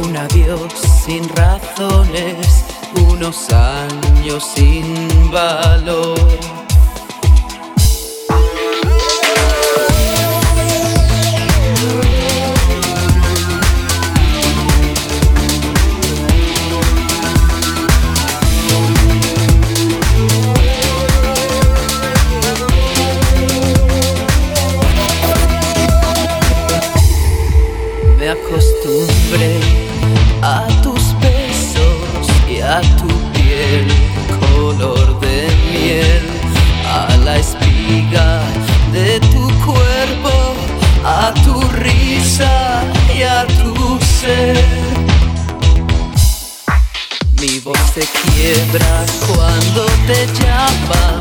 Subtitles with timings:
[0.00, 0.72] Un adiós
[1.04, 2.64] sin razones,
[3.10, 5.75] unos años sin valor.
[47.66, 51.18] Voz se quiebra cuando te llama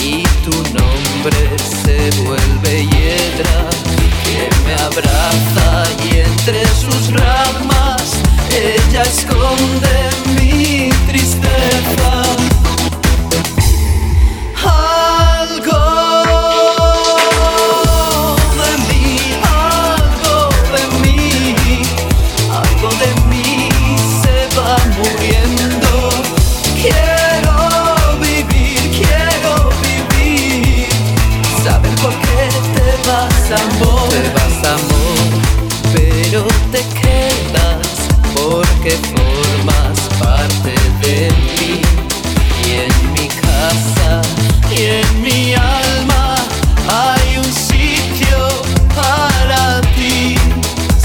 [0.00, 1.40] y tu nombre
[1.82, 3.68] se vuelve hiedra
[4.22, 8.02] que me abraza y entre sus ramas
[8.52, 9.99] ella esconde
[38.82, 41.82] que formas parte de mí
[42.64, 44.22] y en mi casa
[44.74, 46.34] y en mi alma
[46.88, 48.38] hay un sitio
[48.94, 50.36] para ti.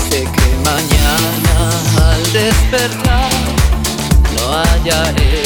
[0.09, 1.55] Sé que mañana
[2.09, 3.29] al despertar
[4.35, 5.43] no hallaré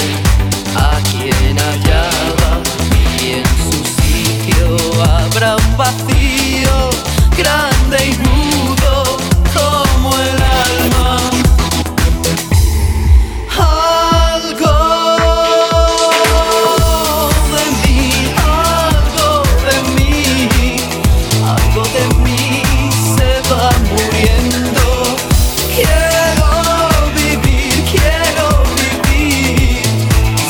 [0.76, 1.49] a quien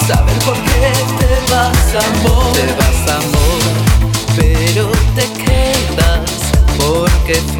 [0.09, 3.61] saber por qué te vas amor, te vas amor,
[4.35, 6.31] pero te quedas
[6.79, 7.58] porque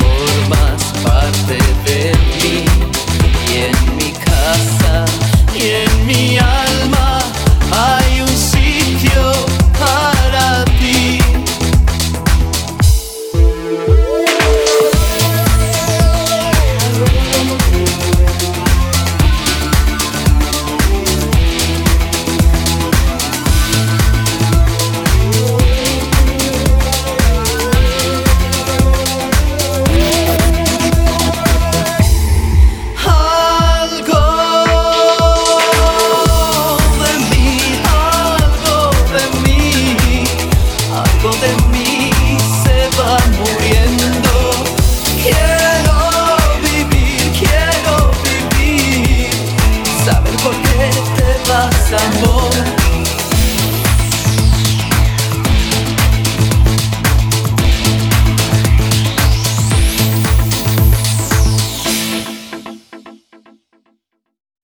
[51.49, 52.78] за собой